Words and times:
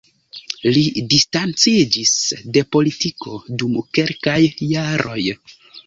Li 0.77 0.85
distanciĝis 1.11 2.15
de 2.57 2.65
politiko 2.79 3.37
dum 3.61 3.79
kelkaj 3.99 4.41
jaroj. 4.77 5.25